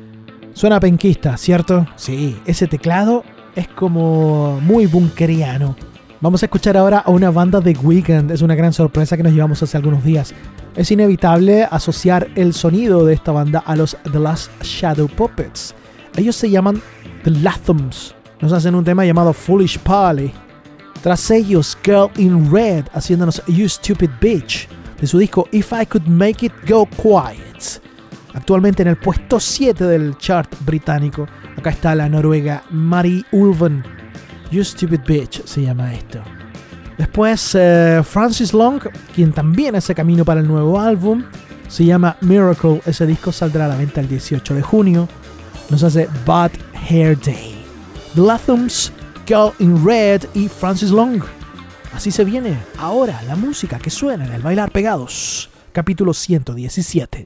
Suena 0.53 0.79
penquista, 0.79 1.37
¿cierto? 1.37 1.85
Sí, 1.95 2.35
ese 2.47 2.65
teclado 2.65 3.23
es 3.55 3.67
como 3.67 4.59
muy 4.61 4.87
bunkeriano. 4.87 5.75
Vamos 6.21 6.41
a 6.41 6.47
escuchar 6.47 6.75
ahora 6.75 6.97
a 6.97 7.11
una 7.11 7.29
banda 7.29 7.61
de 7.61 7.73
Weekend. 7.73 8.31
Es 8.31 8.41
una 8.41 8.55
gran 8.55 8.73
sorpresa 8.73 9.15
que 9.15 9.21
nos 9.21 9.33
llevamos 9.33 9.61
hace 9.61 9.77
algunos 9.77 10.03
días. 10.03 10.33
Es 10.75 10.89
inevitable 10.89 11.65
asociar 11.69 12.29
el 12.33 12.55
sonido 12.55 13.05
de 13.05 13.13
esta 13.13 13.31
banda 13.31 13.59
a 13.59 13.75
los 13.75 13.95
The 14.11 14.19
Last 14.19 14.49
Shadow 14.63 15.07
Puppets. 15.07 15.75
Ellos 16.15 16.35
se 16.35 16.49
llaman 16.49 16.81
The 17.23 17.29
Lathoms. 17.29 18.15
Nos 18.41 18.53
hacen 18.53 18.73
un 18.73 18.83
tema 18.83 19.05
llamado 19.05 19.33
Foolish 19.33 19.77
Polly. 19.77 20.31
Tras 21.03 21.29
ellos, 21.29 21.77
Girl 21.83 22.09
in 22.17 22.51
Red 22.51 22.85
haciéndonos 22.91 23.43
You 23.45 23.69
Stupid 23.69 24.09
Bitch 24.19 24.67
de 24.99 25.07
su 25.07 25.17
disco 25.17 25.47
If 25.51 25.71
I 25.73 25.85
Could 25.85 26.07
Make 26.07 26.47
It 26.47 26.53
Go 26.67 26.87
Quiet. 26.87 27.81
Actualmente 28.33 28.83
en 28.83 28.89
el 28.89 28.97
puesto 28.97 29.39
7 29.39 29.83
del 29.85 30.17
chart 30.17 30.53
británico. 30.65 31.27
Acá 31.57 31.71
está 31.71 31.95
la 31.95 32.07
noruega 32.07 32.63
Mari 32.69 33.25
Ulven. 33.31 33.83
You 34.51 34.63
Stupid 34.63 35.01
Bitch 35.07 35.43
se 35.45 35.63
llama 35.63 35.93
esto. 35.93 36.21
Después 36.97 37.55
eh, 37.55 38.01
Francis 38.03 38.53
Long, 38.53 38.81
quien 39.13 39.31
también 39.31 39.75
hace 39.75 39.93
camino 39.93 40.25
para 40.25 40.39
el 40.39 40.47
nuevo 40.47 40.79
álbum. 40.79 41.23
Se 41.67 41.85
llama 41.85 42.17
Miracle. 42.21 42.81
Ese 42.85 43.05
disco 43.05 43.31
saldrá 43.31 43.65
a 43.65 43.69
la 43.69 43.75
venta 43.75 44.01
el 44.01 44.07
18 44.07 44.55
de 44.55 44.61
junio. 44.61 45.07
Nos 45.69 45.83
hace 45.83 46.07
Bad 46.25 46.51
Hair 46.89 47.19
Day. 47.19 47.55
The 48.15 48.21
Lathoms, 48.21 48.91
Girl 49.27 49.51
in 49.59 49.85
Red 49.85 50.23
y 50.33 50.47
Francis 50.47 50.91
Long. 50.91 51.21
Así 51.93 52.11
se 52.11 52.23
viene 52.23 52.57
ahora 52.77 53.21
la 53.23 53.35
música 53.35 53.79
que 53.79 53.89
suena 53.89 54.25
en 54.25 54.33
el 54.33 54.41
Bailar 54.41 54.71
Pegados. 54.71 55.49
Capítulo 55.71 56.13
117. 56.13 57.25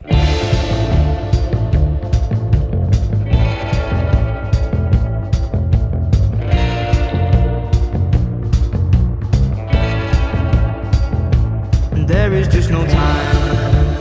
There 12.07 12.33
is 12.33 12.47
just 12.47 12.69
no 12.69 12.85
time 12.85 13.95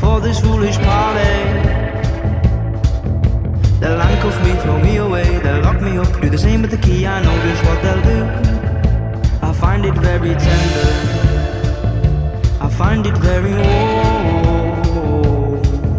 for 0.00 0.20
this 0.20 0.40
foolish 0.40 0.78
party. 0.78 1.20
They'll 3.78 3.98
handcuff 3.98 4.40
me, 4.44 4.52
throw 4.62 4.78
me 4.78 4.96
away, 4.96 5.38
they'll 5.42 5.62
lock 5.62 5.80
me 5.80 5.96
up, 5.98 6.20
do 6.20 6.30
the 6.30 6.38
same 6.38 6.62
with 6.62 6.70
the 6.70 6.78
key. 6.78 7.06
I 7.06 7.20
know 7.22 7.36
just 7.42 7.64
what 7.64 7.82
they'll 7.82 7.91
very 10.22 10.34
tender. 10.38 10.90
I 12.60 12.68
find 12.70 13.06
it 13.06 13.16
very 13.18 13.54
warm. 13.54 14.82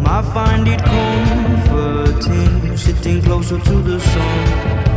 I 0.06 0.22
find 0.32 0.66
it 0.66 0.82
comforting, 0.82 2.76
sitting 2.76 3.22
closer 3.22 3.58
to 3.58 3.82
the 3.82 4.00
sun. 4.00 4.93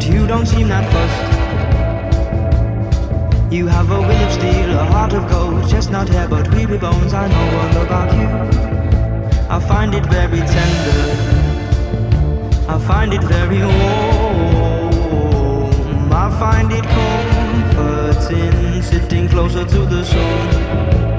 but 0.00 0.08
you 0.08 0.26
don't 0.26 0.46
seem 0.46 0.68
that 0.68 0.90
fussed. 0.92 1.24
You 3.52 3.66
have 3.66 3.90
a 3.90 4.00
will 4.00 4.10
of 4.10 4.32
steel, 4.32 4.70
a 4.78 4.84
heart 4.84 5.12
of 5.12 5.28
gold, 5.28 5.68
chestnut 5.68 6.08
hair, 6.08 6.26
but 6.28 6.48
weary 6.54 6.78
bones. 6.78 7.12
I 7.12 7.28
know 7.28 7.58
all 7.60 7.76
about 7.84 8.10
you. 8.16 8.28
I 9.50 9.60
find 9.60 9.94
it 9.94 10.06
very 10.06 10.38
tender. 10.38 11.02
I 12.66 12.78
find 12.78 13.12
it 13.12 13.22
very 13.24 13.58
warm. 13.58 14.92
I 16.12 16.30
find 16.38 16.72
it 16.72 16.84
comforting, 16.96 18.82
sitting 18.82 19.28
closer 19.28 19.64
to 19.66 19.84
the 19.84 20.04
sun. 20.04 21.09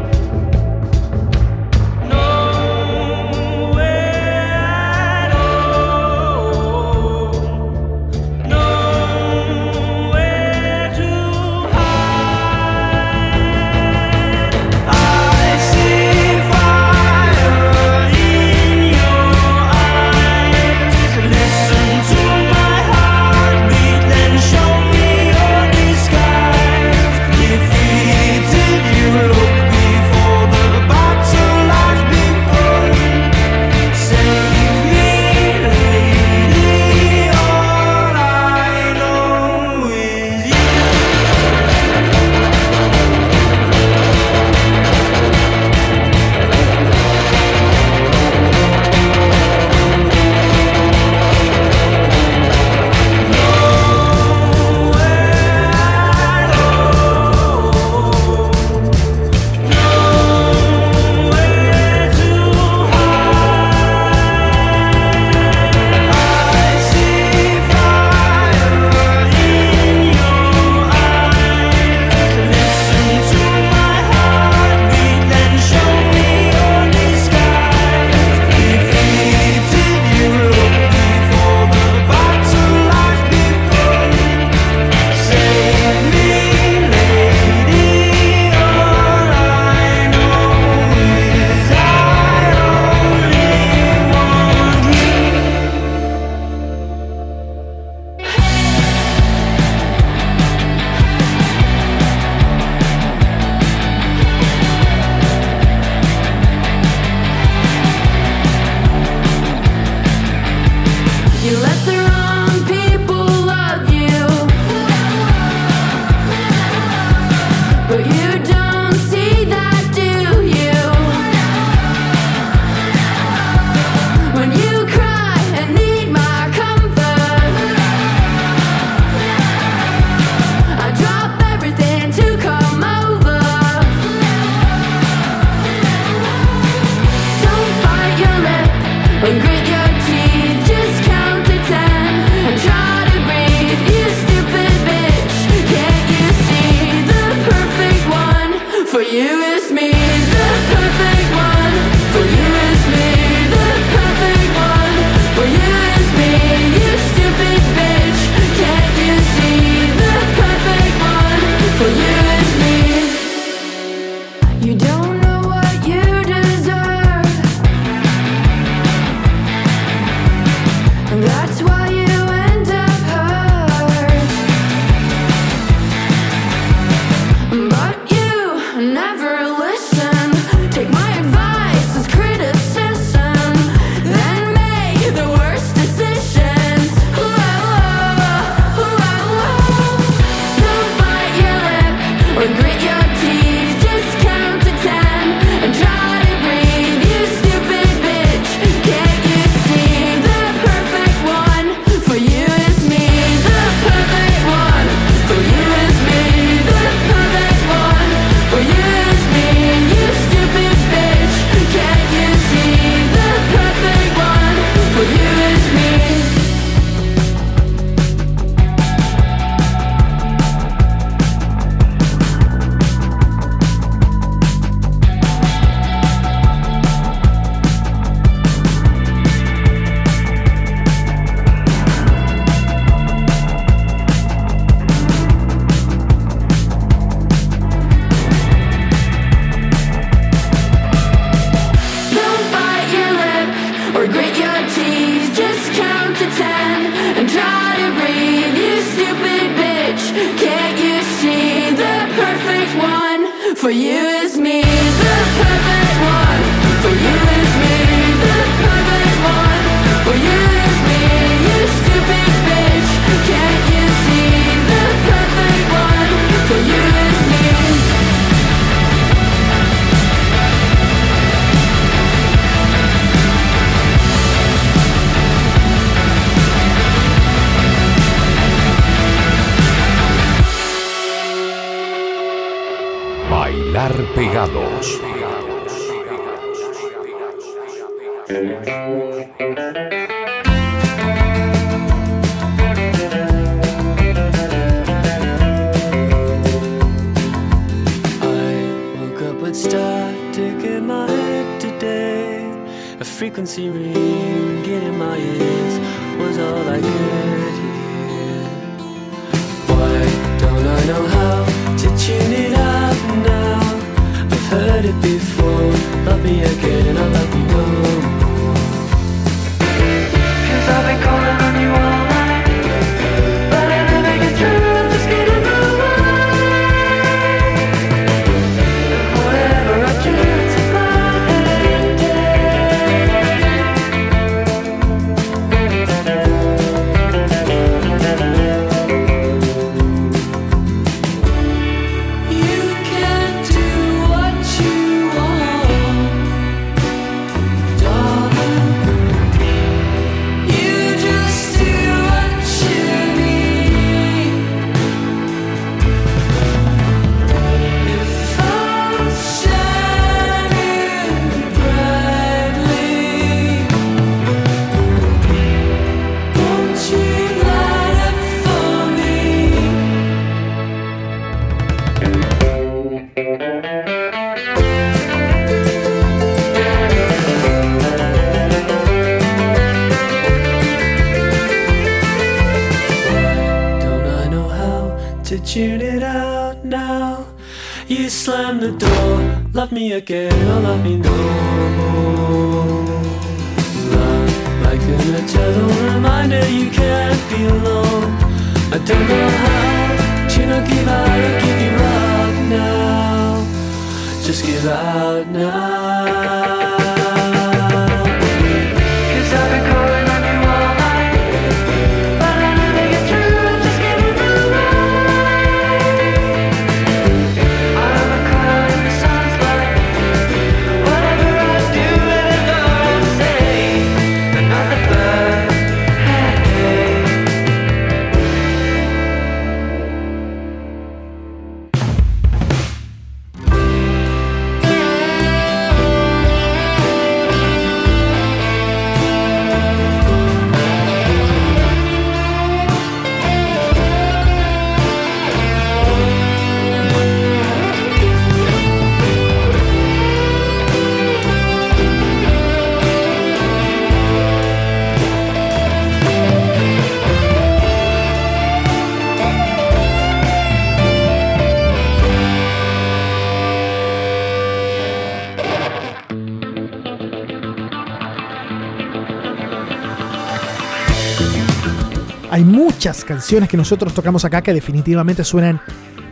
Muchas 472.81 473.05
canciones 473.05 473.47
que 473.47 473.57
nosotros 473.57 473.93
tocamos 473.93 474.25
acá 474.25 474.41
que 474.41 474.55
definitivamente 474.55 475.23
suenan 475.23 475.61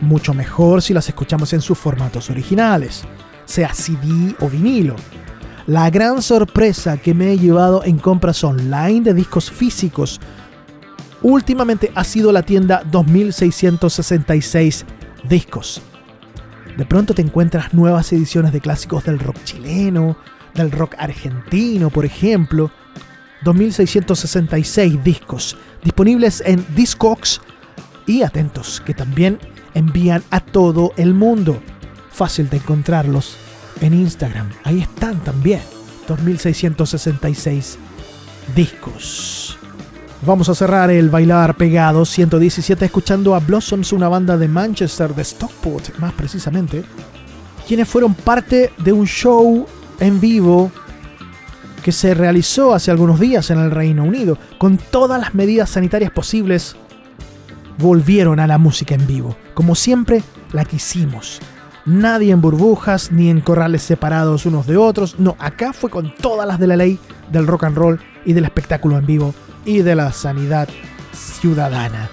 mucho 0.00 0.34
mejor 0.34 0.82
si 0.82 0.94
las 0.94 1.08
escuchamos 1.08 1.52
en 1.52 1.60
sus 1.60 1.76
formatos 1.76 2.30
originales, 2.30 3.02
sea 3.44 3.74
CD 3.74 4.36
o 4.38 4.48
vinilo. 4.48 4.94
La 5.66 5.90
gran 5.90 6.22
sorpresa 6.22 6.96
que 6.96 7.12
me 7.12 7.32
he 7.32 7.38
llevado 7.38 7.82
en 7.82 7.98
compras 7.98 8.44
online 8.44 9.00
de 9.00 9.14
discos 9.14 9.50
físicos 9.50 10.20
últimamente 11.22 11.90
ha 11.96 12.04
sido 12.04 12.30
la 12.30 12.44
tienda 12.44 12.84
2666 12.88 14.86
Discos. 15.28 15.82
De 16.76 16.86
pronto 16.86 17.14
te 17.14 17.22
encuentras 17.22 17.74
nuevas 17.74 18.12
ediciones 18.12 18.52
de 18.52 18.60
clásicos 18.60 19.02
del 19.02 19.18
rock 19.18 19.42
chileno, 19.42 20.16
del 20.54 20.70
rock 20.70 20.94
argentino, 20.98 21.90
por 21.90 22.04
ejemplo. 22.04 22.70
2666 23.42 25.02
discos 25.02 25.56
disponibles 25.82 26.42
en 26.44 26.64
Discogs 26.74 27.40
y 28.06 28.22
atentos 28.22 28.82
que 28.84 28.94
también 28.94 29.38
envían 29.74 30.22
a 30.30 30.40
todo 30.40 30.92
el 30.96 31.14
mundo. 31.14 31.60
Fácil 32.10 32.50
de 32.50 32.58
encontrarlos 32.58 33.36
en 33.80 33.94
Instagram. 33.94 34.50
Ahí 34.64 34.80
están 34.80 35.22
también. 35.24 35.60
2666 36.08 37.78
discos. 38.54 39.56
Vamos 40.26 40.48
a 40.48 40.54
cerrar 40.54 40.90
el 40.90 41.08
bailar 41.08 41.56
pegado 41.56 42.04
117 42.04 42.84
escuchando 42.84 43.34
a 43.34 43.38
Blossoms, 43.38 43.92
una 43.92 44.08
banda 44.08 44.36
de 44.36 44.48
Manchester, 44.48 45.14
de 45.14 45.24
Stockport 45.24 45.96
más 45.98 46.12
precisamente, 46.12 46.84
quienes 47.66 47.88
fueron 47.88 48.12
parte 48.12 48.70
de 48.76 48.92
un 48.92 49.06
show 49.06 49.66
en 49.98 50.20
vivo 50.20 50.70
que 51.80 51.92
se 51.92 52.14
realizó 52.14 52.74
hace 52.74 52.90
algunos 52.90 53.18
días 53.18 53.50
en 53.50 53.58
el 53.58 53.70
Reino 53.70 54.04
Unido. 54.04 54.38
Con 54.58 54.78
todas 54.78 55.20
las 55.20 55.34
medidas 55.34 55.70
sanitarias 55.70 56.10
posibles, 56.10 56.76
volvieron 57.78 58.40
a 58.40 58.46
la 58.46 58.58
música 58.58 58.94
en 58.94 59.06
vivo. 59.06 59.36
Como 59.54 59.74
siempre, 59.74 60.22
la 60.52 60.64
quisimos. 60.64 61.40
Nadie 61.86 62.32
en 62.32 62.40
burbujas 62.40 63.10
ni 63.10 63.30
en 63.30 63.40
corrales 63.40 63.82
separados 63.82 64.46
unos 64.46 64.66
de 64.66 64.76
otros. 64.76 65.18
No, 65.18 65.36
acá 65.38 65.72
fue 65.72 65.90
con 65.90 66.14
todas 66.14 66.46
las 66.46 66.58
de 66.58 66.66
la 66.66 66.76
ley 66.76 66.98
del 67.32 67.46
rock 67.46 67.64
and 67.64 67.76
roll 67.76 68.00
y 68.24 68.32
del 68.32 68.44
espectáculo 68.44 68.98
en 68.98 69.06
vivo 69.06 69.34
y 69.64 69.78
de 69.78 69.94
la 69.94 70.12
sanidad 70.12 70.68
ciudadana. 71.12 72.10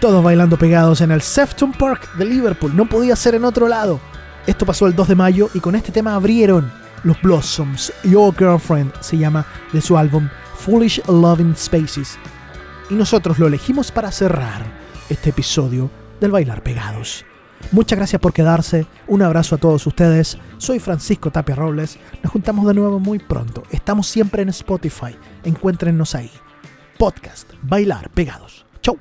Todos 0.00 0.22
bailando 0.22 0.58
pegados 0.58 1.00
en 1.00 1.10
el 1.10 1.22
Sefton 1.22 1.72
Park 1.72 2.16
de 2.16 2.24
Liverpool. 2.24 2.76
No 2.76 2.86
podía 2.86 3.16
ser 3.16 3.34
en 3.34 3.44
otro 3.44 3.68
lado. 3.68 4.00
Esto 4.46 4.66
pasó 4.66 4.86
el 4.86 4.94
2 4.94 5.08
de 5.08 5.14
mayo 5.14 5.48
y 5.54 5.60
con 5.60 5.74
este 5.74 5.92
tema 5.92 6.14
abrieron 6.14 6.70
los 7.06 7.20
Blossoms. 7.22 7.92
Your 8.02 8.34
Girlfriend 8.36 8.92
se 9.00 9.16
llama 9.16 9.46
de 9.72 9.80
su 9.80 9.96
álbum 9.96 10.28
Foolish 10.56 11.00
Loving 11.06 11.54
Spaces. 11.56 12.18
Y 12.90 12.94
nosotros 12.94 13.38
lo 13.38 13.46
elegimos 13.46 13.90
para 13.90 14.10
cerrar 14.10 14.64
este 15.08 15.30
episodio 15.30 15.88
del 16.20 16.32
Bailar 16.32 16.62
Pegados. 16.62 17.24
Muchas 17.72 17.96
gracias 17.96 18.20
por 18.20 18.32
quedarse. 18.32 18.86
Un 19.06 19.22
abrazo 19.22 19.54
a 19.54 19.58
todos 19.58 19.86
ustedes. 19.86 20.36
Soy 20.58 20.80
Francisco 20.80 21.30
Tapia 21.30 21.54
Robles. 21.54 21.98
Nos 22.22 22.32
juntamos 22.32 22.66
de 22.66 22.74
nuevo 22.74 22.98
muy 22.98 23.18
pronto. 23.18 23.62
Estamos 23.70 24.08
siempre 24.08 24.42
en 24.42 24.48
Spotify. 24.50 25.16
Encuéntrennos 25.44 26.14
ahí. 26.14 26.30
Podcast 26.98 27.50
Bailar 27.62 28.10
Pegados. 28.10 28.66
Chau. 28.82 28.98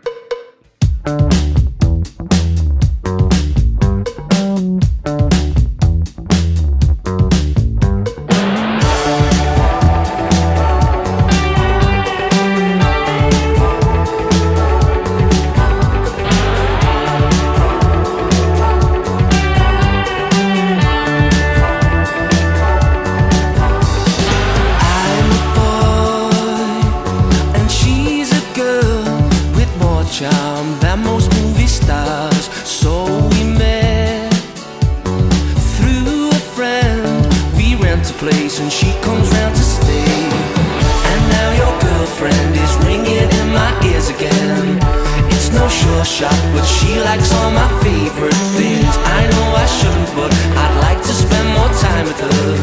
shop, 46.16 46.32
but 46.54 46.64
she 46.64 46.98
likes 47.02 47.30
all 47.34 47.52
my 47.52 47.68
favorite 47.84 48.40
things. 48.56 48.94
I 49.20 49.28
know 49.32 49.48
I 49.64 49.66
shouldn't, 49.78 50.12
but 50.16 50.32
I'd 50.64 50.78
like 50.88 51.02
to 51.02 51.14
spend 51.14 51.48
more 51.50 51.72
time 51.84 52.06
with 52.06 52.20
her. 52.22 52.56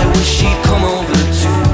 I 0.00 0.02
wish 0.16 0.26
she'd 0.26 0.60
come 0.64 0.82
over 0.82 1.14
too. 1.40 1.67